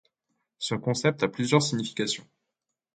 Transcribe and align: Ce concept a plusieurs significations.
Ce 0.57 0.73
concept 0.73 1.21
a 1.21 1.27
plusieurs 1.27 1.61
significations. 1.61 2.25